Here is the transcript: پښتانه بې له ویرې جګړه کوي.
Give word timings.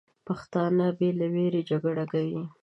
پښتانه 0.27 0.87
بې 0.97 1.09
له 1.19 1.25
ویرې 1.33 1.61
جګړه 1.69 2.05
کوي. 2.13 2.41